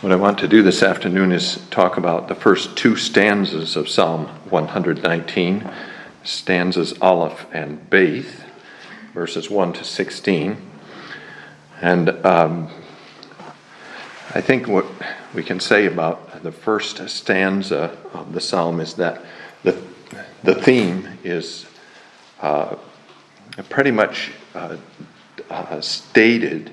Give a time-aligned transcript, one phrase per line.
[0.00, 3.88] What I want to do this afternoon is talk about the first two stanzas of
[3.88, 5.68] Psalm 119,
[6.22, 8.44] stanzas Aleph and Beth,
[9.12, 10.56] verses 1 to 16.
[11.82, 12.70] And um,
[14.36, 14.86] I think what
[15.34, 19.24] we can say about the first stanza of the psalm is that
[19.64, 19.82] the,
[20.44, 21.66] the theme is
[22.40, 22.76] uh,
[23.68, 24.76] pretty much uh,
[25.50, 26.70] uh, stated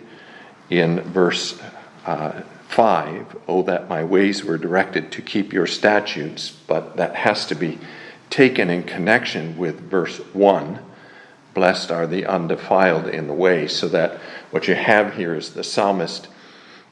[0.69, 1.59] in verse
[2.05, 2.43] uh,
[2.75, 7.55] 5 Oh, that my ways were directed to keep your statutes, but that has to
[7.55, 7.79] be
[8.29, 10.79] taken in connection with verse 1
[11.53, 14.19] Blessed are the undefiled in the way, so that
[14.51, 16.27] what you have here is the psalmist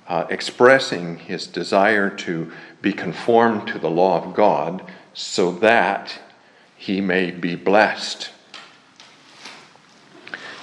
[0.07, 2.49] uh, expressing his desire to
[2.81, 6.17] be conformed to the law of God so that
[6.77, 8.29] he may be blessed.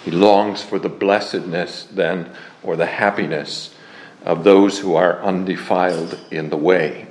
[0.02, 3.74] He longs for the blessedness then, or the happiness
[4.24, 7.06] of those who are undefiled in the way.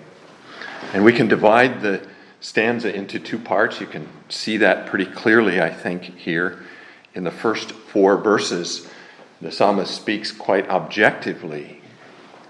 [0.94, 2.08] And we can divide the
[2.40, 3.80] stanza into two parts.
[3.80, 6.60] You can see that pretty clearly, I think, here.
[7.14, 8.88] In the first four verses,
[9.42, 11.82] the psalmist speaks quite objectively.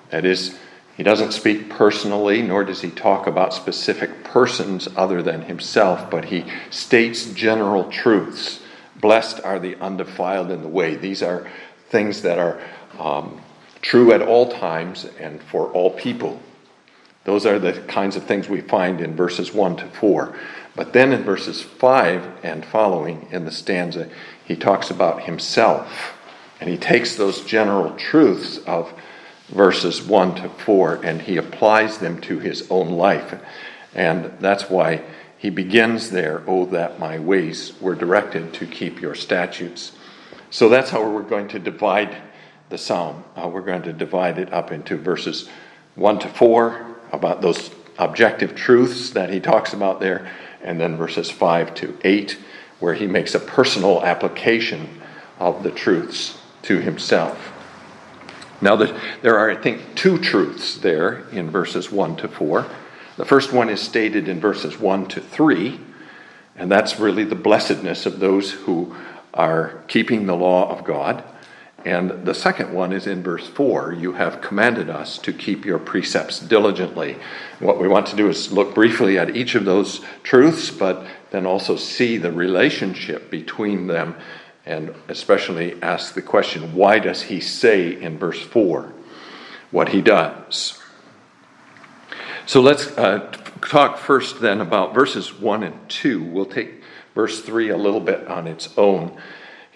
[0.10, 0.58] That is,
[0.98, 6.26] he doesn't speak personally, nor does he talk about specific persons other than himself, but
[6.26, 8.62] he states general truths.
[9.00, 10.96] Blessed are the undefiled in the way.
[10.96, 11.48] These are
[11.90, 12.62] things that are
[13.00, 13.42] um,
[13.82, 16.42] true at all times and for all people.
[17.26, 20.36] Those are the kinds of things we find in verses 1 to 4.
[20.76, 24.10] But then in verses 5 and following in the stanza,
[24.46, 26.14] he talks about himself.
[26.60, 28.94] And he takes those general truths of
[29.50, 33.40] verses 1 to 4 and he applies them to his own life.
[33.94, 35.04] And that's why
[35.38, 39.94] he begins there, Oh, that my ways were directed to keep your statutes.
[40.50, 42.18] So that's how we're going to divide
[42.70, 43.24] the psalm.
[43.36, 45.50] Uh, we're going to divide it up into verses
[45.96, 50.30] 1 to 4 about those objective truths that he talks about there,
[50.64, 52.38] and then verses 5 to 8,
[52.80, 55.02] where he makes a personal application
[55.40, 57.54] of the truths to himself.
[58.62, 62.68] Now, there are, I think, two truths there in verses 1 to 4.
[63.18, 65.80] The first one is stated in verses 1 to 3,
[66.56, 68.96] and that's really the blessedness of those who
[69.34, 71.24] are keeping the law of God.
[71.86, 75.80] And the second one is in verse 4 you have commanded us to keep your
[75.80, 77.18] precepts diligently.
[77.60, 81.46] What we want to do is look briefly at each of those truths, but then
[81.46, 84.16] also see the relationship between them,
[84.66, 88.94] and especially ask the question why does he say in verse 4
[89.72, 90.80] what he does?
[92.46, 96.24] So let's uh, talk first then about verses 1 and 2.
[96.24, 96.82] We'll take
[97.14, 99.16] verse 3 a little bit on its own.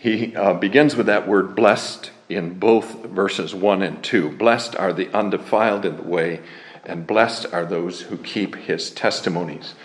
[0.04, 4.32] He uh, begins with that word blessed in both verses 1 and 2.
[4.32, 6.42] Blessed are the undefiled in the way,
[6.84, 9.76] and blessed are those who keep his testimonies.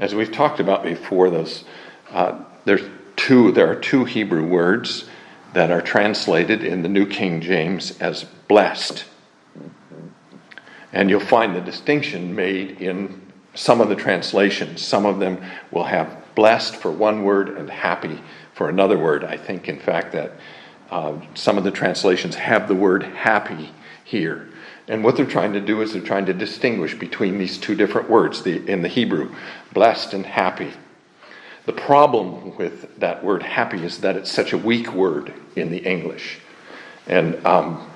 [0.00, 1.62] As we've talked about before, those
[2.10, 2.82] uh, there's
[3.14, 5.04] two, there are two Hebrew words
[5.52, 9.04] that are translated in the New King James as blessed.
[10.92, 14.82] And you'll find the distinction made in some of the translations.
[14.84, 15.40] Some of them
[15.70, 18.20] will have blessed for one word and happy
[18.58, 19.22] for another word.
[19.22, 20.32] I think, in fact, that
[20.90, 23.70] uh, some of the translations have the word happy
[24.04, 24.48] here.
[24.88, 28.10] And what they're trying to do is they're trying to distinguish between these two different
[28.10, 29.32] words the, in the Hebrew,
[29.72, 30.72] blessed and happy.
[31.66, 35.78] The problem with that word happy is that it's such a weak word in the
[35.78, 36.40] English.
[37.06, 37.88] And um,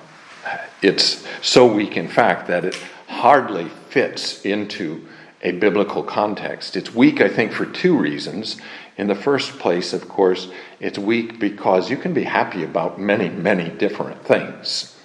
[0.81, 2.75] it's so weak, in fact, that it
[3.07, 5.05] hardly fits into
[5.43, 6.75] a biblical context.
[6.75, 8.57] It's weak, I think, for two reasons.
[8.97, 10.49] In the first place, of course,
[10.79, 14.97] it's weak because you can be happy about many, many different things.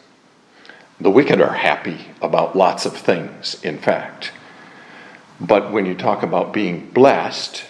[1.01, 4.33] The wicked are happy about lots of things, in fact.
[5.41, 7.65] But when you talk about being blessed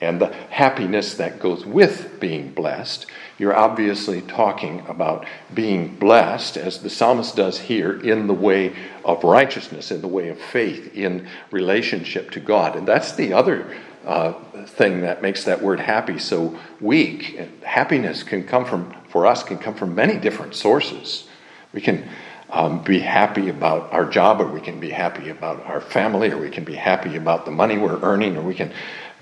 [0.00, 3.06] and the happiness that goes with being blessed,
[3.38, 8.74] you're obviously talking about being blessed, as the psalmist does here, in the way
[9.04, 12.76] of righteousness, in the way of faith, in relationship to God.
[12.76, 13.74] And that's the other
[14.06, 14.34] uh,
[14.66, 17.38] thing that makes that word happy so weak.
[17.62, 21.26] Happiness can come from, for us, can come from many different sources.
[21.72, 22.08] We can
[22.50, 26.38] um, be happy about our job, or we can be happy about our family, or
[26.38, 28.72] we can be happy about the money we're earning, or we can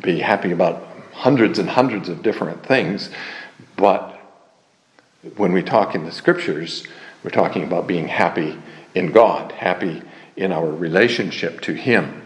[0.03, 3.11] be happy about hundreds and hundreds of different things.
[3.77, 4.19] But
[5.37, 6.87] when we talk in the scriptures,
[7.23, 8.59] we're talking about being happy
[8.95, 10.03] in God, happy
[10.37, 12.23] in our relationship to Him.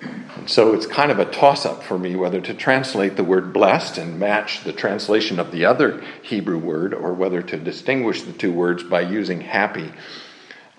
[0.00, 3.52] And so it's kind of a toss up for me whether to translate the word
[3.52, 8.32] blessed and match the translation of the other Hebrew word or whether to distinguish the
[8.32, 9.92] two words by using happy.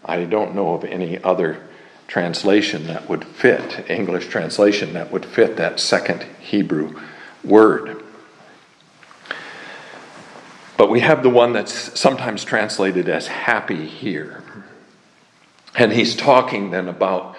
[0.05, 1.67] I don't know of any other
[2.07, 6.99] translation that would fit, English translation that would fit that second Hebrew
[7.43, 8.01] word.
[10.79, 14.41] But we have the one that's sometimes translated as happy here.
[15.75, 17.35] And he's talking then about,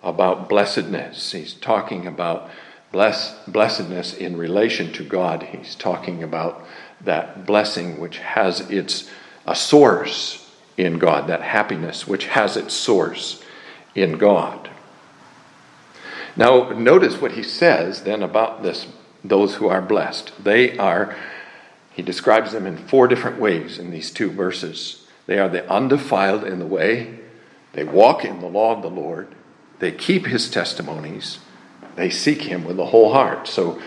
[0.00, 1.32] about blessedness.
[1.32, 2.48] He's talking about
[2.92, 5.42] bless, blessedness in relation to God.
[5.42, 6.64] He's talking about
[7.00, 9.10] that blessing which has its
[9.44, 13.42] a source in God, that happiness which has its source
[13.96, 14.70] in God.
[16.36, 18.86] Now, notice what he says then about this
[19.24, 20.32] those who are blessed.
[20.44, 21.16] They are
[21.94, 25.06] he describes them in four different ways in these two verses.
[25.26, 27.20] They are the undefiled in the way,
[27.72, 29.28] they walk in the law of the Lord,
[29.78, 31.38] they keep his testimonies,
[31.94, 33.46] they seek him with the whole heart.
[33.46, 33.80] So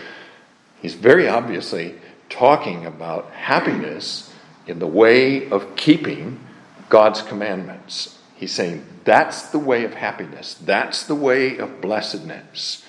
[0.80, 1.96] he's very obviously
[2.30, 4.32] talking about happiness
[4.66, 6.40] in the way of keeping
[6.88, 8.18] God's commandments.
[8.34, 12.84] He's saying that's the way of happiness, that's the way of blessedness.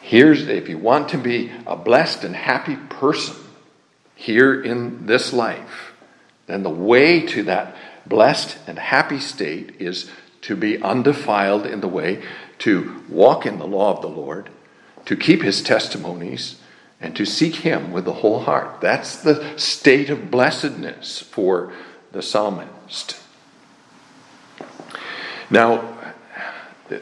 [0.00, 3.34] Here's if you want to be a blessed and happy person,
[4.16, 5.92] here in this life,
[6.46, 7.76] then the way to that
[8.06, 10.10] blessed and happy state is
[10.40, 12.22] to be undefiled in the way,
[12.58, 14.48] to walk in the law of the Lord,
[15.04, 16.60] to keep his testimonies,
[17.00, 18.80] and to seek him with the whole heart.
[18.80, 21.72] That's the state of blessedness for
[22.12, 23.18] the psalmist.
[25.50, 25.96] Now,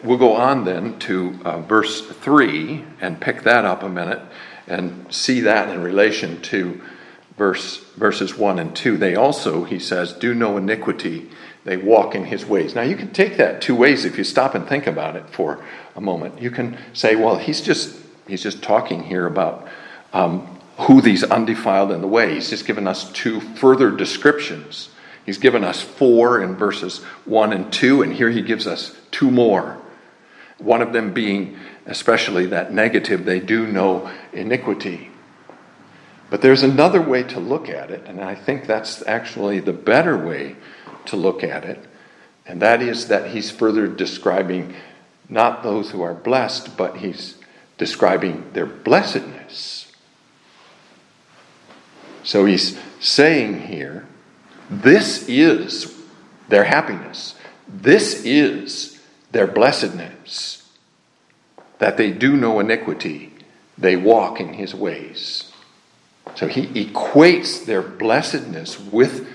[0.02, 4.20] we'll go on then to uh, verse 3 and pick that up a minute
[4.66, 6.81] and see that in relation to
[7.36, 11.31] verse, verses 1 and 2, they also, he says, do no iniquity.
[11.64, 12.75] They walk in his ways.
[12.75, 15.64] Now, you can take that two ways if you stop and think about it for
[15.96, 16.40] a moment.
[16.40, 17.96] You can say, well, he's just,
[18.28, 19.66] he's just talking here about
[20.12, 22.34] um, who these undefiled in the way.
[22.34, 24.90] He's just given us two further descriptions.
[25.25, 29.30] He's given us four in verses 1 and 2, and here he gives us two
[29.30, 29.78] more.
[30.58, 31.56] One of them being
[31.87, 35.10] especially that negative, they do no iniquity.
[36.31, 40.17] But there's another way to look at it, and I think that's actually the better
[40.17, 40.56] way
[41.06, 41.85] to look at it,
[42.47, 44.75] and that is that he's further describing
[45.29, 47.37] not those who are blessed, but he's
[47.79, 49.93] describing their blessedness.
[52.23, 54.06] So he's saying here,
[54.71, 55.94] this is
[56.49, 57.35] their happiness.
[57.69, 59.00] This is
[59.32, 60.69] their blessedness.
[61.79, 63.32] That they do no iniquity,
[63.76, 65.53] they walk in his ways.
[66.35, 69.29] So he equates their blessedness with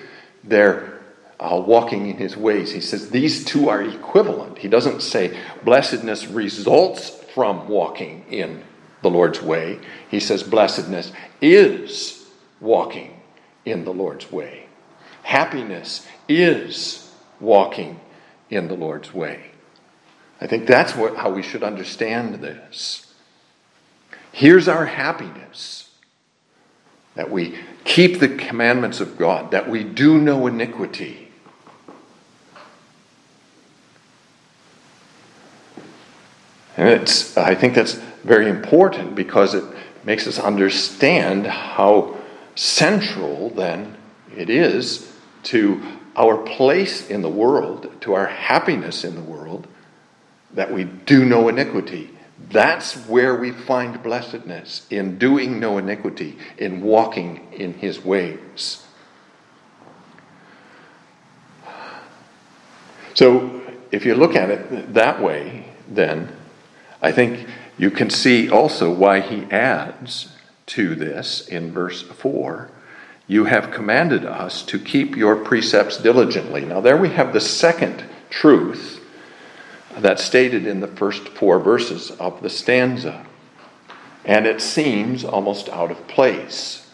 [0.43, 0.99] their
[1.39, 2.71] uh, walking in his ways.
[2.71, 4.57] He says these two are equivalent.
[4.57, 8.63] He doesn't say blessedness results from walking in
[9.01, 9.79] the Lord's way.
[10.09, 12.27] He says blessedness is
[12.59, 13.21] walking
[13.63, 14.67] in the Lord's way.
[15.23, 17.99] Happiness is walking
[18.49, 19.51] in the Lord's way.
[20.41, 23.13] I think that's what, how we should understand this.
[24.31, 25.88] Here's our happiness
[27.19, 31.27] that we keep the commandments of God, that we do no iniquity.
[36.77, 39.65] And it's, I think that's very important because it
[40.05, 42.15] makes us understand how
[42.55, 43.97] central then
[44.33, 45.13] it is
[45.43, 45.81] to
[46.15, 49.67] our place in the world, to our happiness in the world,
[50.53, 52.11] that we do no iniquity.
[52.47, 58.85] That's where we find blessedness in doing no iniquity, in walking in his ways.
[63.13, 66.35] So, if you look at it that way, then
[67.01, 70.35] I think you can see also why he adds
[70.67, 72.69] to this in verse 4
[73.27, 76.65] You have commanded us to keep your precepts diligently.
[76.65, 78.98] Now, there we have the second truth
[79.97, 83.25] that's stated in the first four verses of the stanza.
[84.25, 86.87] And it seems almost out of place.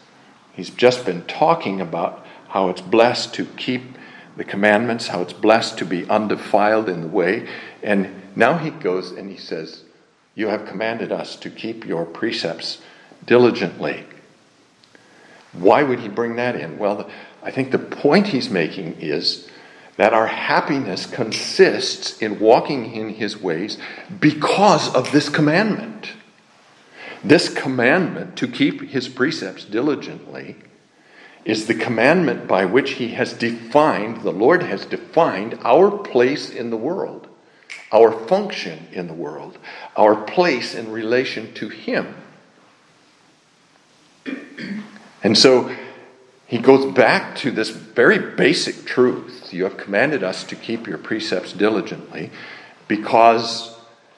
[0.54, 3.98] He's just been talking about how it's blessed to keep
[4.38, 7.48] the commandments, how it's blessed to be undefiled in the way.
[7.84, 9.84] And now he goes and he says,
[10.34, 12.82] You have commanded us to keep your precepts
[13.26, 14.06] diligently.
[15.54, 16.78] Why would he bring that in?
[16.78, 17.10] Well,
[17.42, 19.50] I think the point he's making is
[19.98, 23.78] that our happiness consists in walking in his ways
[24.20, 26.14] because of this commandment.
[27.24, 30.58] This commandment to keep his precepts diligently
[31.46, 36.72] is the commandment by which he has defined, the Lord has defined our place in
[36.72, 37.28] the world,
[37.92, 39.58] our function in the world,
[39.96, 42.16] our place in relation to him.
[45.24, 45.76] And so
[46.48, 49.35] he goes back to this very basic truth.
[49.54, 52.32] You have commanded us to keep your precepts diligently.
[52.88, 53.76] because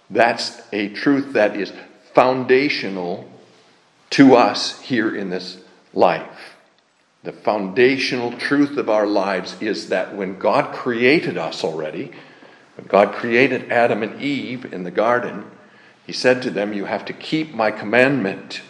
[0.09, 1.71] that's a truth that is
[2.13, 3.29] foundational
[4.09, 5.61] to us here in this
[5.93, 6.55] life.
[7.23, 12.11] The foundational truth of our lives is that when God created us already,
[12.75, 15.45] when God created Adam and Eve in the garden,
[16.05, 18.61] He said to them, You have to keep my commandment,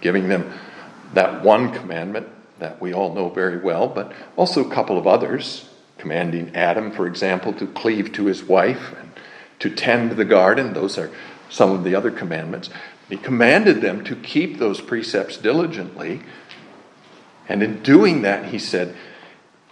[0.00, 0.52] giving them
[1.14, 5.68] that one commandment that we all know very well, but also a couple of others,
[5.98, 9.10] commanding Adam, for example, to cleave to his wife and
[9.60, 10.72] to tend the garden.
[10.72, 11.10] Those are
[11.48, 12.70] some of the other commandments.
[13.08, 16.20] He commanded them to keep those precepts diligently.
[17.48, 18.94] And in doing that, he said,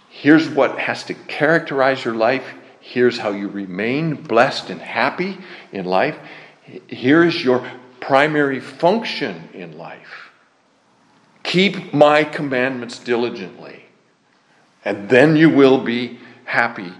[0.09, 2.53] Here's what has to characterize your life.
[2.79, 5.37] Here's how you remain blessed and happy
[5.71, 6.17] in life.
[6.87, 10.26] Here is your primary function in life.
[11.47, 13.85] Keep my commandments diligently,
[14.83, 16.91] and then you will be happy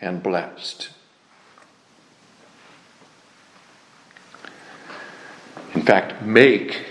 [0.00, 0.90] and blessed.
[5.74, 6.84] In fact, make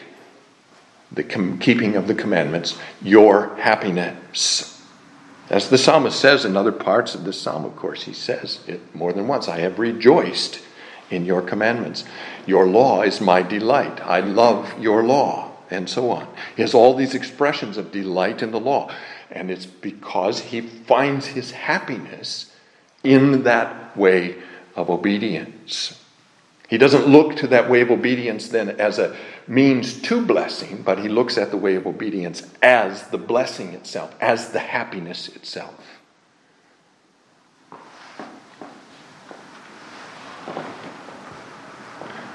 [1.09, 4.85] the keeping of the commandments your happiness.
[5.49, 8.93] As the psalmist says in other parts of this psalm, of course, he says it
[8.93, 10.59] more than once I have rejoiced
[11.09, 12.03] in your commandments.
[12.45, 14.01] Your law is my delight.
[14.01, 16.27] I love your law, and so on.
[16.55, 18.91] He has all these expressions of delight in the law,
[19.31, 22.51] and it's because he finds his happiness
[23.03, 24.35] in that way
[24.75, 26.03] of obedience.
[26.67, 29.15] He doesn't look to that way of obedience then as a
[29.47, 34.13] means to blessing, but he looks at the way of obedience as the blessing itself,
[34.19, 36.01] as the happiness itself.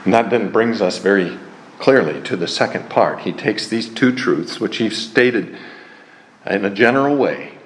[0.05, 1.39] And that then brings us very
[1.83, 3.23] clearly to the second part.
[3.23, 5.57] He takes these two truths, which he stated
[6.47, 7.59] in a general way,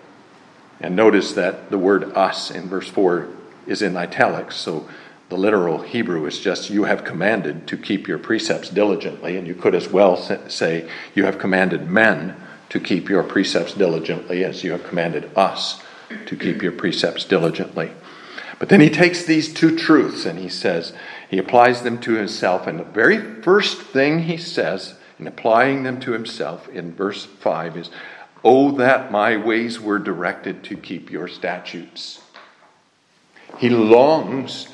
[0.81, 3.29] and notice that the word us in verse 4
[3.67, 4.89] is in italics, so
[5.29, 9.55] the literal Hebrew is just, you have commanded to keep your precepts diligently, and you
[9.55, 10.17] could as well
[10.49, 12.37] say, you have commanded men
[12.71, 15.83] to keep your precepts diligently, as you have commanded us
[16.25, 17.91] to keep your precepts diligently.
[18.59, 20.93] But then he takes these two truths and he says,
[21.29, 26.01] he applies them to himself, and the very first thing he says in applying them
[26.01, 27.91] to himself in verse 5 is,
[28.45, 32.23] Oh, that my ways were directed to keep your statutes.
[33.59, 34.69] He longs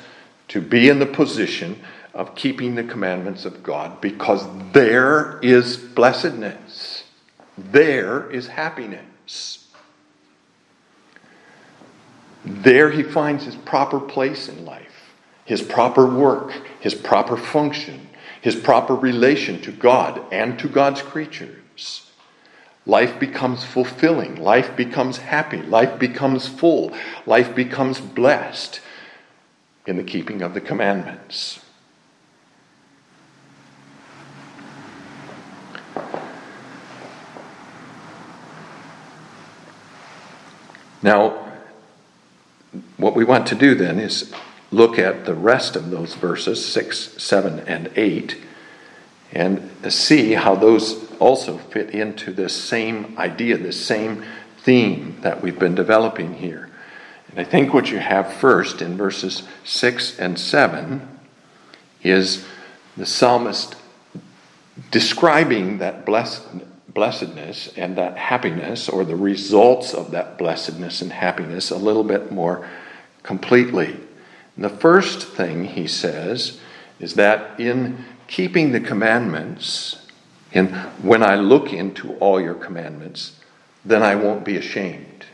[0.49, 1.79] to be in the position
[2.13, 7.05] of keeping the commandments of God because there is blessedness,
[7.57, 9.62] there is happiness.
[12.45, 15.13] There he finds his proper place in life,
[15.45, 18.09] his proper work, his proper function,
[18.41, 22.11] his proper relation to God and to God's creatures.
[22.85, 24.35] Life becomes fulfilling.
[24.35, 25.61] Life becomes happy.
[25.61, 26.91] Life becomes full.
[27.25, 28.81] Life becomes blessed
[29.87, 31.61] in the keeping of the commandments.
[41.01, 41.42] Now,
[42.97, 44.33] what we want to do then is
[44.71, 48.37] look at the rest of those verses, 6, 7, and 8,
[49.31, 54.23] and see how those also fit into this same idea, this same
[54.59, 56.69] theme that we've been developing here.
[57.29, 61.07] And I think what you have first in verses 6 and 7
[62.03, 62.45] is
[62.95, 63.75] the psalmist
[64.91, 66.43] describing that blessed,
[66.93, 72.31] blessedness and that happiness, or the results of that blessedness and happiness, a little bit
[72.31, 72.67] more
[73.23, 73.97] completely.
[74.55, 76.59] And the first thing he says
[76.99, 80.05] is that in keeping the commandments,
[80.51, 80.67] in
[81.01, 83.39] when I look into all your commandments,
[83.83, 85.25] then I won't be ashamed.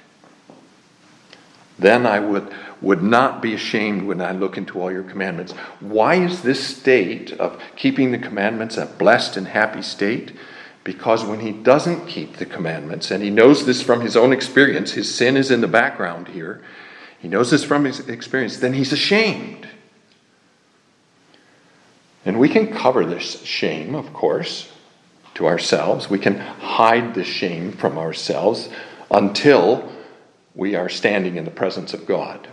[1.78, 5.54] Then I would, would not be ashamed when I look into all your commandments.
[5.80, 10.34] Why is this state of keeping the commandments a blessed and happy state?
[10.84, 14.92] Because when he doesn't keep the commandments, and he knows this from his own experience,
[14.92, 16.62] his sin is in the background here,
[17.20, 19.68] he knows this from his experience, then he's ashamed.
[22.26, 24.72] And we can cover this shame, of course,
[25.36, 26.10] to ourselves.
[26.10, 28.70] We can hide the shame from ourselves
[29.10, 29.92] until
[30.54, 32.48] we are standing in the presence of God.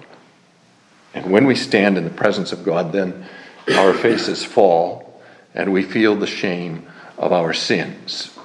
[1.14, 3.26] And when we stand in the presence of God, then
[3.75, 5.21] our faces fall
[5.54, 6.87] and we feel the shame
[7.18, 8.37] of our sins.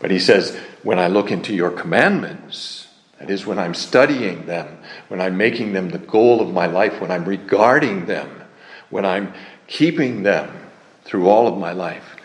[0.00, 4.78] But he says, when I look into your commandments, that is, when I'm studying them,
[5.06, 8.42] when I'm making them the goal of my life, when I'm regarding them,
[8.90, 9.32] when I'm
[9.68, 10.68] keeping them
[11.04, 12.16] through all of my life,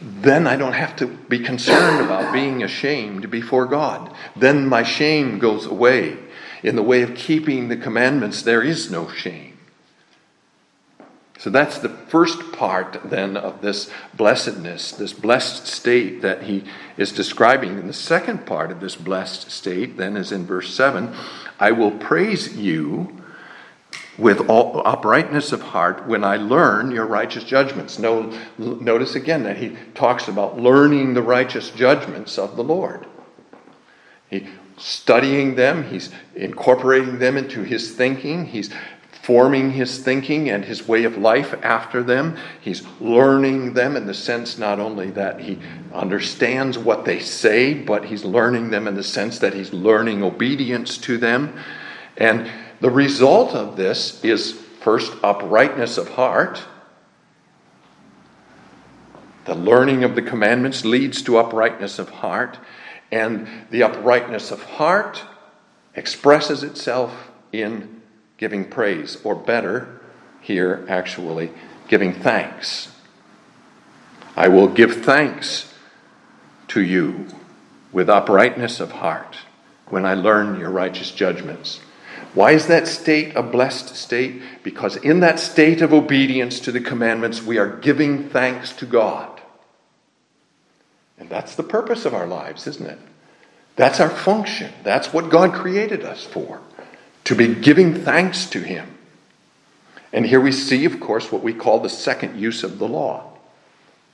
[0.00, 4.14] then I don't have to be concerned about being ashamed before God.
[4.34, 6.16] Then my shame goes away.
[6.62, 9.45] In the way of keeping the commandments, there is no shame.
[11.38, 16.64] So that's the first part then of this blessedness, this blessed state that he
[16.96, 17.78] is describing.
[17.78, 21.14] And the second part of this blessed state then is in verse 7
[21.58, 23.22] I will praise you
[24.18, 27.98] with all uprightness of heart when I learn your righteous judgments.
[27.98, 33.06] No, notice again that he talks about learning the righteous judgments of the Lord.
[34.30, 38.70] He studying them, he's incorporating them into his thinking, he's
[39.26, 42.36] forming his thinking and his way of life after them.
[42.60, 45.58] He's learning them in the sense not only that he
[45.92, 50.96] understands what they say, but he's learning them in the sense that he's learning obedience
[50.98, 51.58] to them.
[52.16, 52.48] And
[52.80, 56.62] the result of this is first uprightness of heart.
[59.46, 62.60] The learning of the commandments leads to uprightness of heart,
[63.10, 65.24] and the uprightness of heart
[65.96, 67.96] expresses itself in
[68.38, 70.00] giving praise, or better,
[70.40, 71.50] here actually,
[71.88, 72.92] giving thanks.
[74.36, 75.72] I will give thanks
[76.68, 77.26] to you
[77.92, 79.38] with uprightness of heart
[79.88, 81.80] when I learn your righteous judgments.
[82.34, 84.42] Why is that state a blessed state?
[84.62, 89.40] Because in that state of obedience to the commandments, we are giving thanks to God.
[91.18, 92.98] And that's the purpose of our lives, isn't it?
[93.76, 94.70] That's our function.
[94.82, 96.60] That's what God created us for,
[97.26, 98.96] to be giving thanks to Him.
[100.12, 103.32] And here we see, of course, what we call the second use of the law.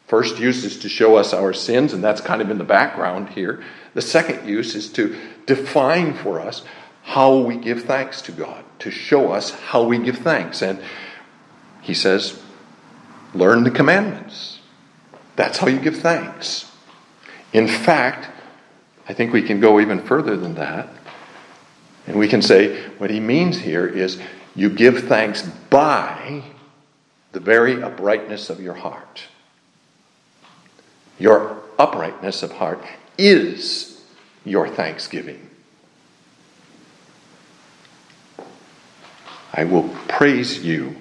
[0.07, 3.31] First use is to show us our sins, and that's kind of in the background
[3.31, 3.62] here.
[3.95, 5.16] The second use is to
[5.47, 6.64] define for us
[7.02, 10.62] how we give thanks to God, to show us how we give thanks.
[10.62, 10.81] And
[11.83, 12.40] he says,
[13.35, 14.61] learn the commandments.
[15.37, 16.71] That's how you give thanks.
[17.52, 18.28] In fact,
[19.09, 20.88] I think we can go even further than that.
[22.06, 24.21] And we can say what he means here is
[24.54, 26.42] you give thanks by
[27.32, 29.23] the very uprightness of your heart.
[31.19, 32.84] Your uprightness of heart
[33.17, 34.02] is
[34.45, 35.49] your thanksgiving.
[39.54, 40.97] I will praise you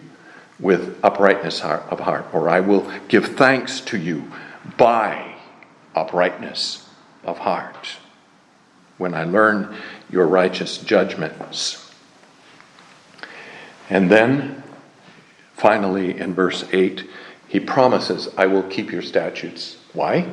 [0.60, 4.32] with uprightness of heart, or I will give thanks to you
[4.78, 5.36] by
[5.96, 6.88] uprightness
[7.24, 7.98] of heart
[9.02, 9.76] when I learn
[10.10, 11.92] your righteous judgments.
[13.90, 14.64] And then,
[15.54, 17.10] finally, in verse 8,
[17.48, 19.78] he promises, I will keep your statutes.
[19.92, 20.32] Why?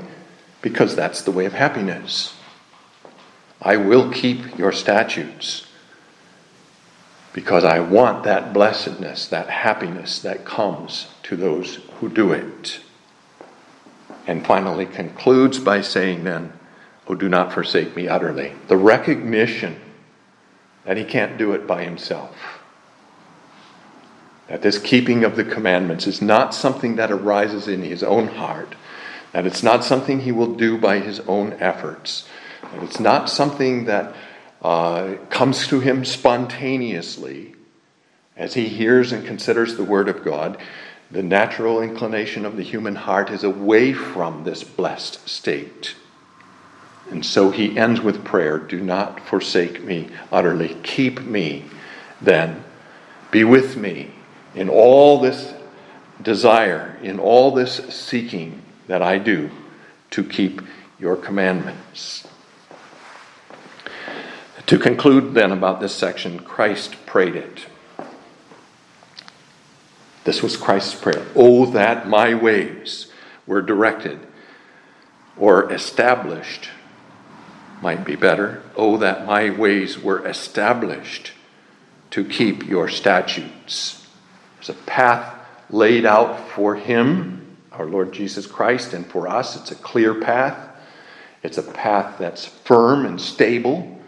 [0.62, 2.36] Because that's the way of happiness.
[3.60, 5.66] I will keep your statutes
[7.32, 12.80] because I want that blessedness, that happiness that comes to those who do it.
[14.26, 16.52] And finally concludes by saying, then,
[17.08, 18.52] Oh, do not forsake me utterly.
[18.68, 19.80] The recognition
[20.84, 22.36] that he can't do it by himself.
[24.48, 28.74] That this keeping of the commandments is not something that arises in his own heart,
[29.32, 32.26] that it's not something he will do by his own efforts,
[32.62, 34.14] that it's not something that
[34.62, 37.54] uh, comes to him spontaneously
[38.36, 40.58] as he hears and considers the Word of God.
[41.10, 45.94] The natural inclination of the human heart is away from this blessed state.
[47.10, 50.76] And so he ends with prayer Do not forsake me utterly.
[50.82, 51.64] Keep me
[52.20, 52.64] then.
[53.30, 54.12] Be with me
[54.54, 55.54] in all this
[56.22, 59.50] desire, in all this seeking that I do
[60.10, 60.62] to keep
[60.98, 62.26] your commandments.
[64.66, 67.66] To conclude then about this section, Christ prayed it.
[70.24, 71.24] This was Christ's prayer.
[71.34, 73.10] Oh, that my ways
[73.46, 74.26] were directed
[75.38, 76.68] or established,
[77.82, 78.62] might be better.
[78.76, 81.32] Oh, that my ways were established
[82.10, 84.06] to keep your statutes.
[84.56, 85.34] There's a path
[85.70, 89.56] laid out for him, our Lord Jesus Christ, and for us.
[89.56, 90.56] It's a clear path.
[91.42, 93.98] It's a path that's firm and stable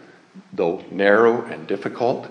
[0.53, 2.29] though narrow and difficult.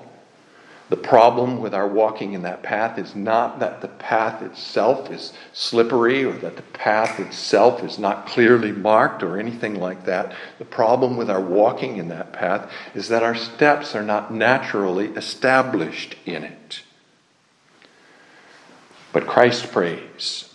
[0.90, 5.33] The problem with our walking in that path is not that the path itself is
[5.53, 10.35] slippery or that the path itself is not clearly marked or anything like that.
[10.59, 15.07] The problem with our walking in that path is that our steps are not naturally
[15.11, 16.83] established in it.
[19.12, 20.53] But Christ prays,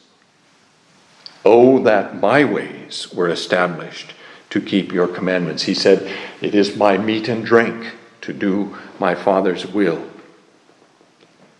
[1.45, 4.13] Oh, that my ways were established
[4.49, 5.63] to keep your commandments.
[5.63, 10.09] He said, It is my meat and drink to do my Father's will.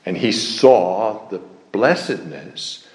[0.06, 1.42] And he saw the
[1.72, 2.88] blessedness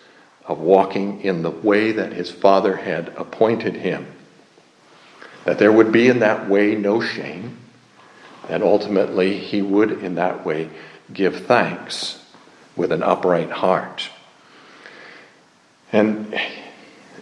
[0.47, 4.07] of walking in the way that his Father had appointed him.
[5.45, 7.59] That there would be in that way no shame,
[8.49, 10.71] that ultimately he would, in that way,
[11.13, 12.25] give thanks
[12.77, 14.11] with an upright heart.
[15.93, 16.39] And,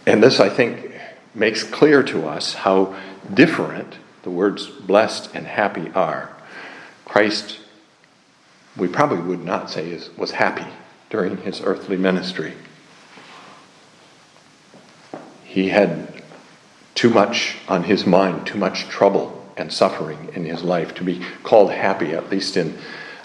[0.05, 0.93] and this, I think,
[1.33, 2.95] makes clear to us how
[3.33, 6.35] different the words blessed and happy are.
[7.05, 7.59] Christ,
[8.79, 10.65] we probably would not say, is, was happy
[11.09, 12.53] during his earthly ministry.
[15.43, 16.23] He had
[16.95, 21.21] too much on his mind, too much trouble and suffering in his life to be
[21.43, 22.77] called happy, at least in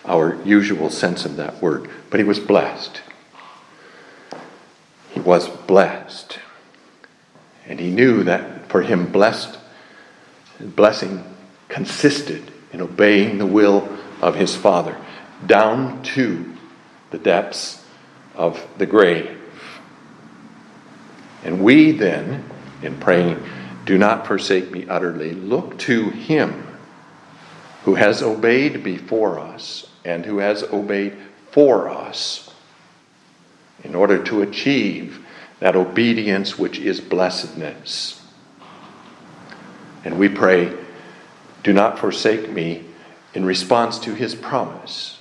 [0.04, 1.88] our usual sense of that word.
[2.10, 3.02] But he was blessed.
[5.10, 6.38] He was blessed.
[7.66, 9.58] And he knew that for him, blessed,
[10.60, 11.24] blessing
[11.68, 13.88] consisted in obeying the will
[14.20, 14.96] of his Father
[15.46, 16.54] down to
[17.10, 17.84] the depths
[18.34, 19.38] of the grave.
[21.42, 22.44] And we then,
[22.82, 23.42] in praying,
[23.84, 26.66] do not forsake me utterly, look to him
[27.84, 31.16] who has obeyed before us and who has obeyed
[31.50, 32.50] for us
[33.82, 35.24] in order to achieve
[35.60, 38.22] that obedience which is blessedness.
[40.04, 40.74] And we pray,
[41.62, 42.84] do not forsake me
[43.34, 45.13] in response to his promise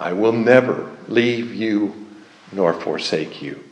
[0.00, 2.06] I will never leave you
[2.52, 3.62] nor forsake you.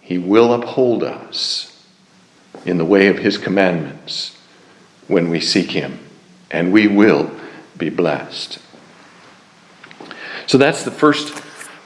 [0.00, 1.86] He will uphold us
[2.64, 4.36] in the way of his commandments
[5.06, 5.98] when we seek him,
[6.50, 7.30] and we will
[7.76, 8.58] be blessed.
[10.46, 11.34] So that's the first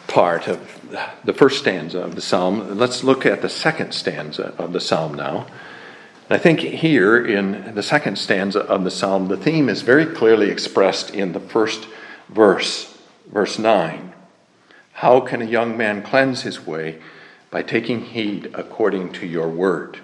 [0.06, 0.78] part of
[1.24, 2.78] the first stanza of the psalm.
[2.78, 5.46] Let's look at the second stanza of the psalm now.
[6.28, 10.48] I think here in the second stanza of the psalm, the theme is very clearly
[10.48, 11.88] expressed in the first
[12.32, 12.98] verse,
[13.30, 14.12] verse 9.
[14.94, 17.00] How can a young man cleanse his way?
[17.50, 19.98] By taking heed according to your word.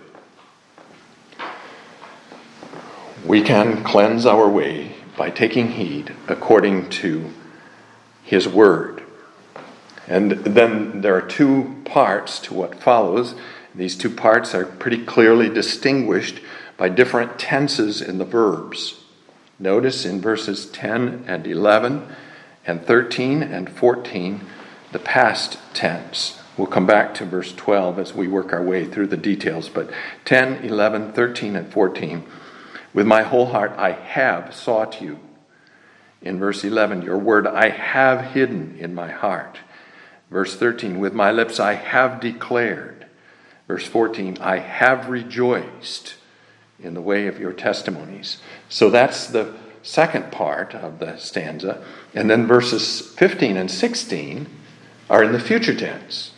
[3.24, 7.30] We can cleanse our way by taking heed according to
[8.22, 9.02] his word.
[10.08, 13.34] And then there are two parts to what follows.
[13.74, 16.40] These two parts are pretty clearly distinguished
[16.76, 19.05] by different tenses in the verbs.
[19.58, 22.06] Notice in verses 10 and 11
[22.66, 24.42] and 13 and 14
[24.92, 26.40] the past tense.
[26.56, 29.90] We'll come back to verse 12 as we work our way through the details, but
[30.24, 32.24] 10, 11, 13, and 14.
[32.94, 35.20] With my whole heart I have sought you.
[36.22, 39.58] In verse 11, your word I have hidden in my heart.
[40.30, 43.06] Verse 13, with my lips I have declared.
[43.68, 46.14] Verse 14, I have rejoiced
[46.82, 48.38] in the way of your testimonies.
[48.68, 51.82] So that's the second part of the stanza.
[52.14, 54.46] And then verses 15 and 16
[55.08, 56.32] are in the future tense.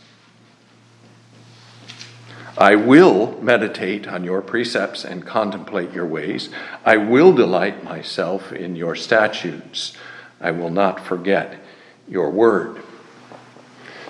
[2.59, 6.51] I will meditate on your precepts and contemplate your ways.
[6.85, 9.96] I will delight myself in your statutes.
[10.40, 11.61] I will not forget
[12.09, 12.83] your word.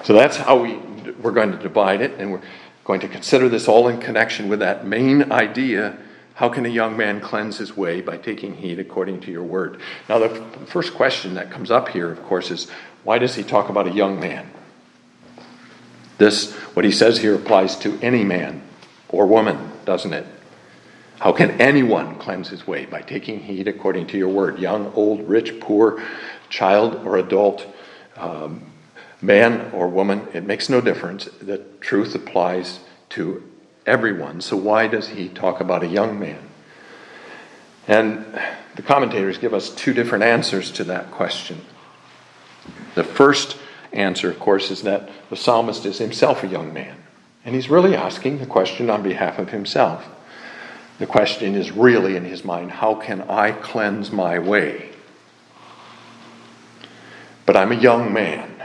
[0.02, 0.76] So that's how we,
[1.20, 2.42] we're going to divide it, and we're
[2.84, 5.98] going to consider this all in connection with that main idea
[6.38, 8.00] how can a young man cleanse his way?
[8.00, 9.80] By taking heed according to your word.
[10.08, 10.28] Now, the
[10.66, 12.70] first question that comes up here, of course, is
[13.02, 14.48] why does he talk about a young man?
[16.18, 18.62] This, what he says here, applies to any man
[19.08, 20.26] or woman, doesn't it?
[21.18, 22.86] How can anyone cleanse his way?
[22.86, 24.60] By taking heed according to your word.
[24.60, 26.00] Young, old, rich, poor,
[26.50, 27.66] child or adult,
[28.16, 28.62] um,
[29.20, 31.24] man or woman, it makes no difference.
[31.42, 33.42] The truth applies to
[33.88, 34.40] everyone.
[34.40, 36.38] So, why does he talk about a young man?
[37.88, 38.24] And
[38.76, 41.62] the commentators give us two different answers to that question.
[42.94, 43.56] The first
[43.92, 46.96] answer, of course, is that the psalmist is himself a young man.
[47.44, 50.06] And he's really asking the question on behalf of himself.
[50.98, 54.90] The question is really in his mind how can I cleanse my way?
[57.46, 58.57] But I'm a young man.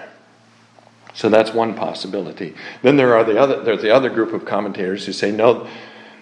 [1.13, 2.56] So that's one possibility.
[2.82, 5.67] Then there are the other there's the other group of commentators who say no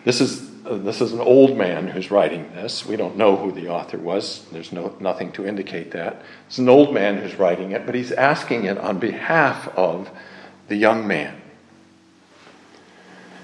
[0.04, 2.86] this is uh, this is an old man who's writing this.
[2.86, 4.46] We don't know who the author was.
[4.52, 6.22] There's no nothing to indicate that.
[6.48, 10.10] It's an old man who's writing it, but he's asking it on behalf of
[10.68, 11.42] the young man.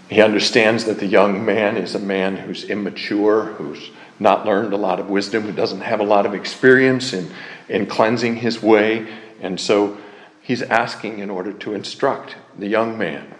[0.09, 4.77] He understands that the young man is a man who's immature, who's not learned a
[4.77, 7.29] lot of wisdom, who doesn't have a lot of experience in,
[7.67, 9.07] in cleansing his way,
[9.41, 9.97] and so
[10.47, 13.35] he's asking in order to instruct the young man.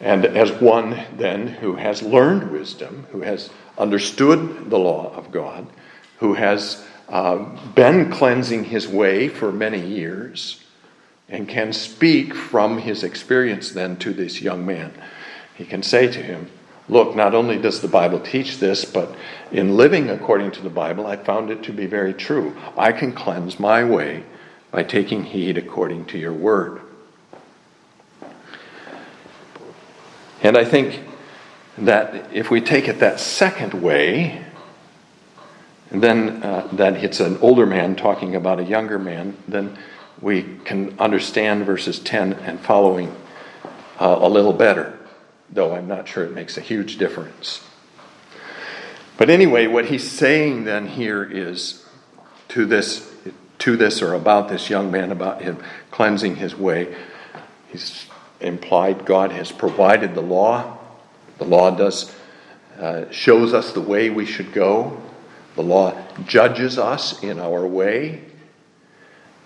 [0.00, 5.66] And as one then who has learned wisdom, who has understood the law of God,
[6.20, 7.38] who has uh,
[7.74, 10.62] been cleansing his way for many years,
[11.28, 14.92] and can speak from his experience then to this young man,
[15.56, 16.48] he can say to him,
[16.88, 19.12] look, not only does the Bible teach this, but
[19.50, 22.56] in living according to the Bible, I found it to be very true.
[22.78, 24.24] I can cleanse my way
[24.72, 26.80] by taking heed according to your word.
[30.42, 31.00] And I think
[31.78, 34.44] that if we take it that second way,
[35.90, 39.78] then uh, that it's an older man talking about a younger man, then
[40.20, 43.14] we can understand verses 10 and following
[44.00, 44.98] uh, a little better,
[45.50, 47.62] though I'm not sure it makes a huge difference.
[49.18, 51.86] But anyway, what he's saying then here is
[52.48, 53.11] to this,
[53.58, 56.94] to this or about this young man, about him cleansing his way,
[57.68, 58.06] he's
[58.40, 60.78] implied God has provided the law.
[61.38, 62.14] The law does
[62.78, 65.00] uh, shows us the way we should go.
[65.54, 65.94] The law
[66.26, 68.22] judges us in our way.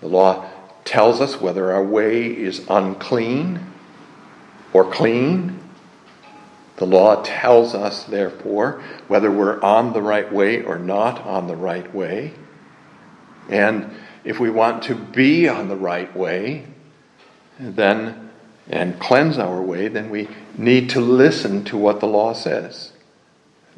[0.01, 0.49] The law
[0.85, 3.61] tells us whether our way is unclean
[4.73, 5.59] or clean.
[6.77, 11.57] The law tells us, therefore, whether we're on the right way or not on the
[11.57, 12.35] right way.
[13.49, 13.91] And
[14.25, 16.67] if we want to be on the right way,
[17.59, 18.27] then
[18.69, 22.93] and cleanse our way, then we need to listen to what the law says.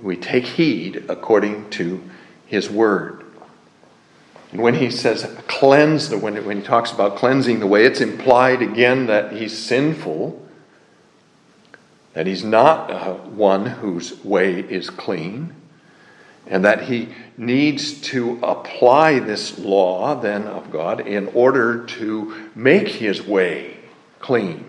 [0.01, 2.03] We take heed according to
[2.47, 3.25] his word.
[4.51, 8.01] And when he says cleanse, the, when, when he talks about cleansing the way, it's
[8.01, 10.47] implied again that he's sinful,
[12.15, 15.55] that he's not uh, one whose way is clean,
[16.49, 22.89] and that he needs to apply this law then of God in order to make
[22.89, 23.77] his way
[24.19, 24.65] clean.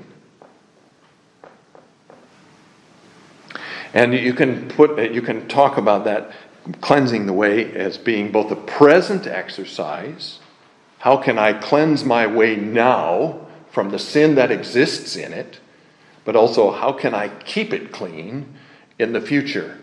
[3.93, 6.31] And you can put you can talk about that
[6.81, 10.39] cleansing the way as being both a present exercise.
[10.99, 15.59] How can I cleanse my way now from the sin that exists in it?
[16.25, 18.53] But also, how can I keep it clean
[18.99, 19.79] in the future?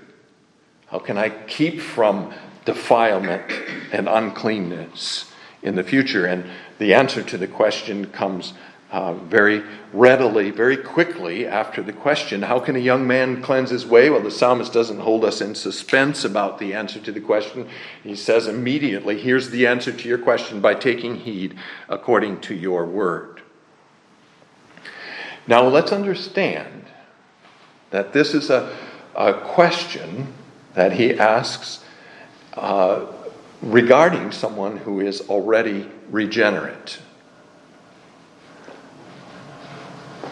[0.90, 2.32] How can I keep from
[2.64, 3.50] defilement
[3.92, 6.26] and uncleanness in the future?
[6.26, 8.54] And the answer to the question comes
[8.90, 13.84] uh, very readily, very quickly after the question, How can a young man cleanse his
[13.84, 14.10] way?
[14.10, 17.68] Well, the psalmist doesn't hold us in suspense about the answer to the question.
[18.04, 22.86] He says immediately, Here's the answer to your question by taking heed according to your
[22.86, 23.42] word.
[25.48, 26.84] Now, let's understand
[27.90, 28.76] that this is a,
[29.16, 30.32] a question
[30.76, 31.84] that he asks
[32.54, 33.06] uh,
[33.60, 37.00] regarding someone who is already regenerate.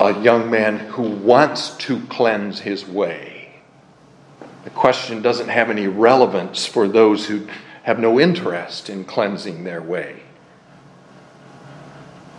[0.01, 3.55] a young man who wants to cleanse his way.
[4.65, 7.47] The question doesn't have any relevance for those who
[7.85, 10.24] have no interest in cleansing their way.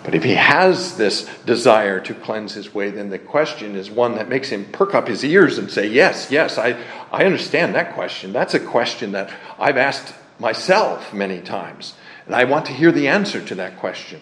[0.05, 4.15] But if he has this desire to cleanse his way, then the question is one
[4.15, 6.77] that makes him perk up his ears and say, Yes, yes, I,
[7.11, 8.31] I understand that question.
[8.31, 11.95] That's a question that I've asked myself many times.
[12.27, 14.21] And I want to hear the answer to that question.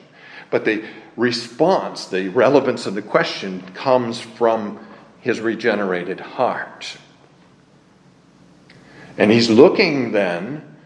[0.49, 0.85] But the
[1.17, 4.79] response, the relevance of the question, comes from
[5.19, 6.95] his regenerated heart.
[9.17, 10.77] And he's looking then,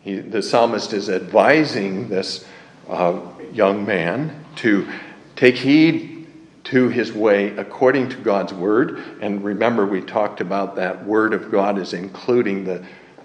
[0.00, 2.44] he, the psalmist is advising this
[2.86, 3.18] uh,
[3.52, 4.88] young man to
[5.36, 6.26] take heed
[6.64, 8.98] to his way according to God's word.
[9.20, 12.84] And remember, we talked about that word of God is including the,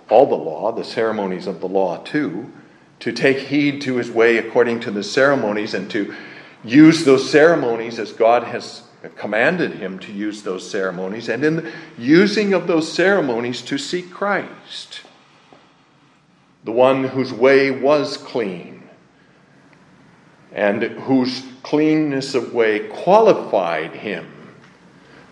[0.09, 2.51] all the law, the ceremonies of the law too.
[3.01, 6.15] To take heed to his way according to the ceremonies and to
[6.63, 8.83] use those ceremonies as God has
[9.15, 14.11] commanded him to use those ceremonies, and in the using of those ceremonies to seek
[14.11, 15.01] Christ,
[16.63, 18.76] the one whose way was clean
[20.51, 24.25] and whose cleanness of way qualified him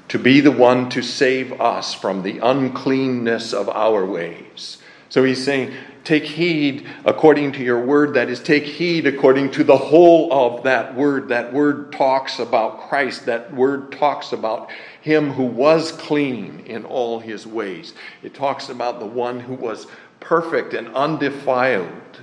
[0.08, 4.78] to be the one to save us from the uncleanness of our ways.
[5.10, 5.73] So he's saying,
[6.06, 8.13] Take heed according to your word.
[8.13, 11.30] That is, take heed according to the whole of that word.
[11.30, 13.25] That word talks about Christ.
[13.25, 14.69] That word talks about
[15.01, 17.95] him who was clean in all his ways.
[18.21, 19.88] It talks about the one who was
[20.19, 22.19] perfect and undefiled.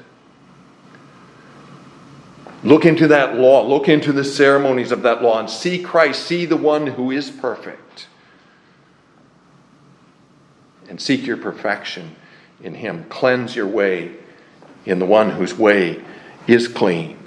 [2.64, 6.46] Look into that law, look into the ceremonies of that law, and see Christ, see
[6.46, 8.07] the one who is perfect.
[10.88, 12.14] And seek your perfection
[12.62, 13.05] in him.
[13.09, 14.14] Cleanse your way
[14.85, 16.05] in the one whose way
[16.46, 17.18] is clean.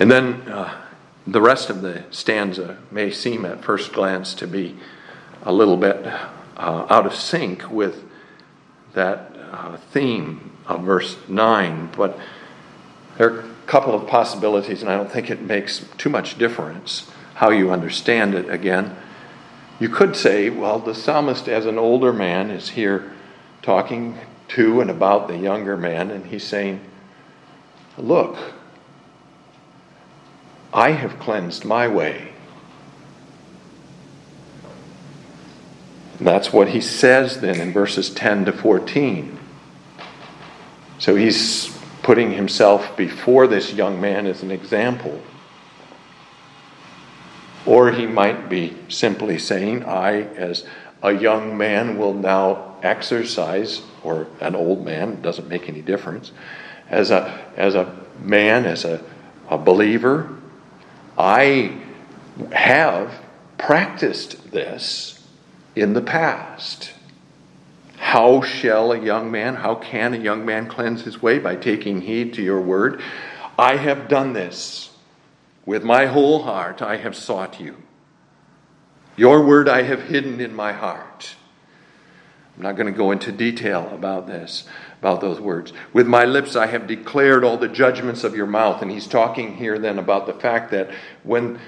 [0.00, 0.80] And then uh,
[1.26, 4.76] the rest of the stanza may seem at first glance to be
[5.42, 8.04] a little bit uh, out of sync with
[8.94, 12.18] that uh, theme of verse 9, but
[13.20, 17.10] there are a couple of possibilities, and I don't think it makes too much difference
[17.34, 18.96] how you understand it again.
[19.78, 23.12] You could say, well, the psalmist, as an older man, is here
[23.60, 24.16] talking
[24.48, 26.80] to and about the younger man, and he's saying,
[27.98, 28.38] Look,
[30.72, 32.32] I have cleansed my way.
[36.18, 39.38] And that's what he says then in verses 10 to 14.
[40.98, 41.78] So he's
[42.10, 45.22] putting himself before this young man as an example.
[47.64, 50.66] Or he might be simply saying, I, as
[51.04, 56.32] a young man, will now exercise, or an old man, doesn't make any difference,
[56.88, 59.00] as a, as a man, as a,
[59.48, 60.36] a believer,
[61.16, 61.78] I
[62.50, 63.22] have
[63.56, 65.24] practiced this
[65.76, 66.92] in the past.
[68.10, 71.38] How shall a young man, how can a young man cleanse his way?
[71.38, 73.00] By taking heed to your word.
[73.56, 74.90] I have done this.
[75.64, 77.76] With my whole heart I have sought you.
[79.14, 81.36] Your word I have hidden in my heart.
[82.56, 84.64] I'm not going to go into detail about this,
[84.98, 85.72] about those words.
[85.92, 88.82] With my lips I have declared all the judgments of your mouth.
[88.82, 90.90] And he's talking here then about the fact that
[91.22, 91.60] when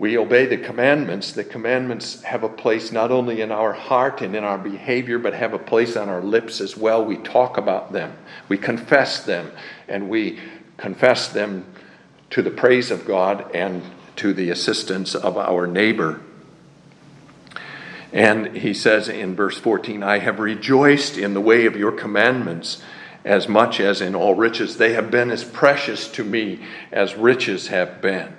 [0.00, 4.34] we obey the commandments, the commandments have a place not only in our heart and
[4.34, 7.04] in our behavior, but have a place on our lips as well.
[7.04, 8.16] We talk about them,
[8.48, 9.52] we confess them,
[9.88, 10.40] and we
[10.78, 11.66] confess them
[12.30, 13.82] to the praise of God and
[14.16, 16.22] to the assistance of our neighbor.
[18.10, 22.82] And he says in verse 14, I have rejoiced in the way of your commandments
[23.22, 24.78] as much as in all riches.
[24.78, 26.60] They have been as precious to me
[26.90, 28.38] as riches have been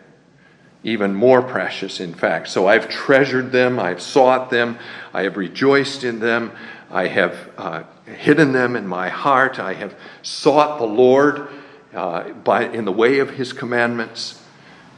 [0.83, 2.47] even more precious, in fact.
[2.49, 4.79] So I've treasured them, I've sought them,
[5.13, 6.51] I have rejoiced in them,
[6.89, 11.47] I have uh, hidden them in my heart, I have sought the Lord
[11.93, 14.41] uh, by, in the way of his commandments.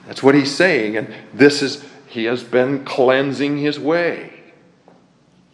[0.08, 4.32] That's what he's saying, and this is, he has been cleansing his way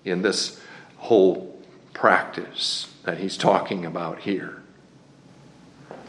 [0.06, 0.62] in this
[0.98, 1.60] whole
[1.94, 4.59] practice that he's talking about here.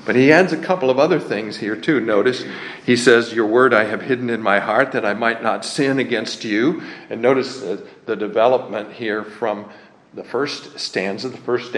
[0.06, 2.00] But he adds a couple of other things here, too.
[2.00, 2.44] Notice
[2.86, 5.98] he says, Your word I have hidden in my heart that I might not sin
[5.98, 6.82] against you.
[7.10, 9.68] And notice the, the development here from
[10.14, 11.28] the first stanza.
[11.28, 11.72] The first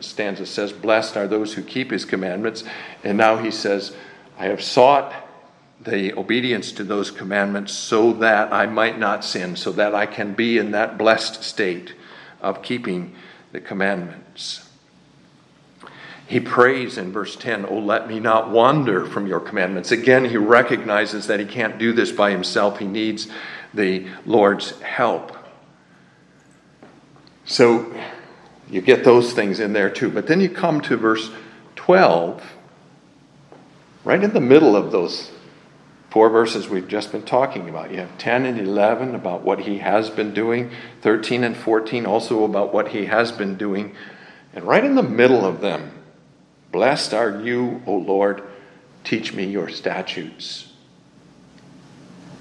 [0.00, 2.64] stanza says, Blessed are those who keep his commandments.
[3.04, 3.94] And now he says,
[4.38, 5.14] I have sought
[5.80, 10.34] the obedience to those commandments so that I might not sin, so that I can
[10.34, 11.94] be in that blessed state
[12.40, 13.14] of keeping
[13.52, 14.67] the commandments.
[16.28, 19.90] He prays in verse 10, Oh, let me not wander from your commandments.
[19.90, 22.78] Again, he recognizes that he can't do this by himself.
[22.78, 23.28] He needs
[23.72, 25.34] the Lord's help.
[27.46, 27.98] So
[28.68, 30.10] you get those things in there too.
[30.10, 31.30] But then you come to verse
[31.76, 32.42] 12,
[34.04, 35.30] right in the middle of those
[36.10, 37.90] four verses we've just been talking about.
[37.90, 42.44] You have 10 and 11 about what he has been doing, 13 and 14 also
[42.44, 43.94] about what he has been doing.
[44.52, 45.97] And right in the middle of them,
[46.78, 48.40] Blessed are you, O Lord,
[49.02, 50.72] teach me your statutes.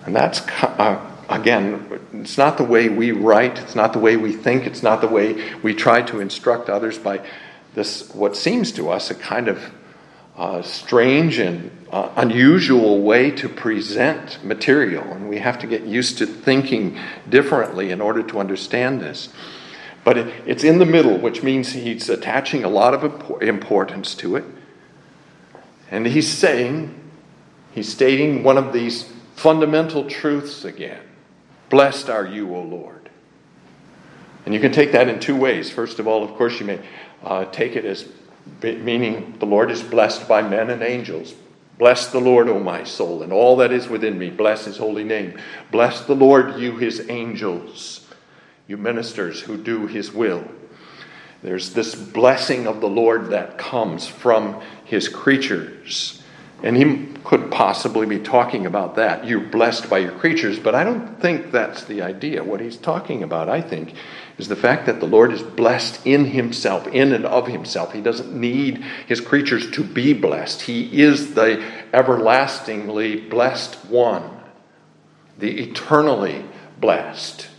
[0.05, 4.33] And that's, uh, again, it's not the way we write, it's not the way we
[4.33, 7.27] think, it's not the way we try to instruct others by
[7.73, 9.73] this, what seems to us a kind of
[10.35, 15.03] uh, strange and uh, unusual way to present material.
[15.03, 19.29] And we have to get used to thinking differently in order to understand this.
[20.07, 24.45] But it's in the middle, which means he's attaching a lot of importance to it.
[25.91, 26.97] And he's saying,
[27.73, 31.01] he's stating one of these fundamental truths again
[31.67, 33.09] Blessed are you, O Lord.
[34.45, 35.69] And you can take that in two ways.
[35.69, 36.79] First of all, of course, you may
[37.21, 38.07] uh, take it as
[38.61, 41.35] meaning the Lord is blessed by men and angels.
[41.77, 44.29] Bless the Lord, O my soul, and all that is within me.
[44.29, 45.37] Bless his holy name.
[45.69, 48.06] Bless the Lord, you his angels
[48.67, 50.43] you ministers who do his will.
[51.41, 56.21] There's this blessing of the Lord that comes from his creatures.
[56.63, 59.27] And he could possibly be talking about that.
[59.27, 62.43] You're blessed by your creatures, but I don't think that's the idea.
[62.43, 63.93] What he's talking about, I think,
[64.39, 67.93] is the fact that the Lord is blessed in himself, in and of himself.
[67.93, 70.63] He doesn't need his creatures to be blessed.
[70.63, 71.63] He is the
[71.93, 74.27] everlastingly blessed one,
[75.37, 76.43] the eternally
[76.79, 77.49] blessed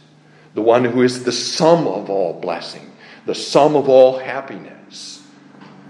[0.59, 2.91] the one who is the sum of all blessing,
[3.27, 5.23] the sum of all happiness,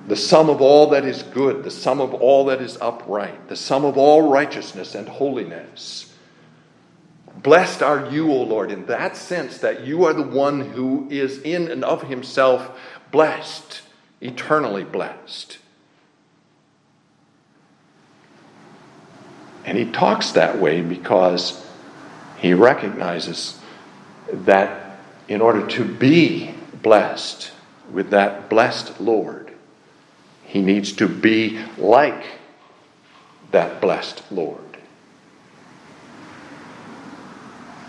[0.06, 3.56] the sum of all that is good, the sum of all that is upright, the
[3.56, 6.14] sum of all righteousness and holiness.
[7.34, 11.38] Blessed are you, O Lord, in that sense that you are the one who is
[11.40, 12.78] in and of himself
[13.10, 13.80] blessed,
[14.20, 15.56] eternally blessed.
[19.64, 21.66] And he talks that way because
[22.36, 23.57] he recognizes
[24.33, 24.99] that
[25.29, 27.51] in order to be blessed
[27.93, 29.53] with that blessed Lord,
[30.45, 32.24] he needs to be like
[33.51, 34.61] that blessed Lord.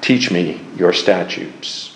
[0.02, 1.96] Teach me your statutes.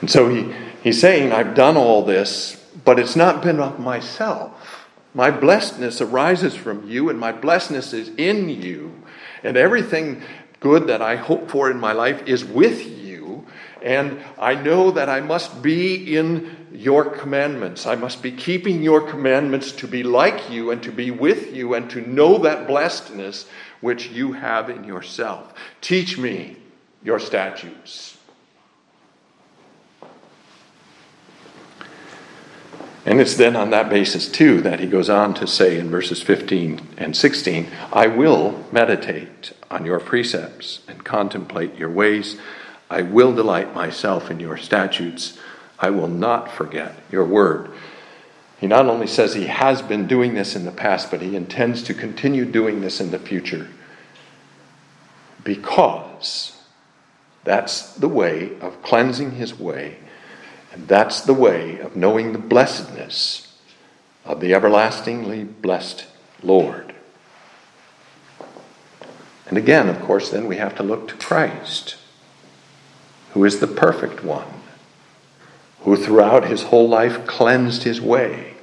[0.00, 4.88] And so he, he's saying, I've done all this, but it's not been of myself.
[5.14, 8.94] My blessedness arises from you, and my blessedness is in you.
[9.42, 10.22] And everything
[10.60, 13.46] good that I hope for in my life is with you.
[13.82, 17.86] And I know that I must be in your commandments.
[17.86, 21.74] I must be keeping your commandments to be like you and to be with you
[21.74, 23.46] and to know that blessedness
[23.80, 25.54] which you have in yourself.
[25.80, 26.56] Teach me
[27.02, 28.18] your statutes.
[33.06, 36.22] And it's then on that basis, too, that he goes on to say in verses
[36.22, 42.36] 15 and 16 I will meditate on your precepts and contemplate your ways.
[42.90, 45.38] I will delight myself in your statutes.
[45.78, 47.70] I will not forget your word.
[48.58, 51.82] He not only says he has been doing this in the past, but he intends
[51.84, 53.68] to continue doing this in the future
[55.42, 56.60] because
[57.44, 59.96] that's the way of cleansing his way
[60.72, 63.58] and that's the way of knowing the blessedness
[64.24, 66.06] of the everlastingly blessed
[66.42, 66.94] Lord.
[69.48, 71.96] And again, of course, then we have to look to Christ,
[73.32, 74.46] who is the perfect one,
[75.80, 78.54] who throughout his whole life cleansed his way,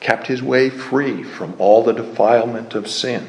[0.00, 3.26] kept his way free from all the defilement of sin,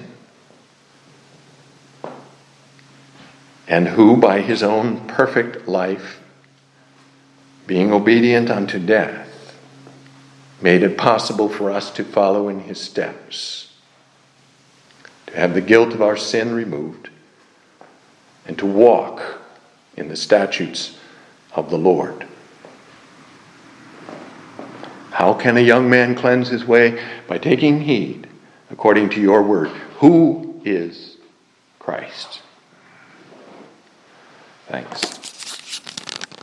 [3.65, 6.21] and who, by his own perfect life,
[7.67, 9.57] being obedient unto death,
[10.61, 13.73] made it possible for us to follow in his steps,
[15.27, 17.09] to have the guilt of our sin removed,
[18.47, 19.41] and to walk
[19.97, 20.97] in the statutes
[21.53, 22.27] of the Lord.
[25.11, 27.01] How can a young man cleanse his way?
[27.27, 28.27] By taking heed,
[28.69, 29.69] according to your word.
[29.99, 31.15] Who is
[31.79, 32.41] Christ?
[34.67, 35.24] Thanks.